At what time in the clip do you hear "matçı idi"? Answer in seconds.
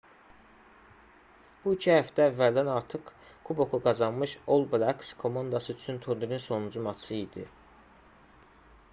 6.87-7.45